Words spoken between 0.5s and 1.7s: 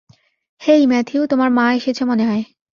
হেই, Matthew, তোমার মা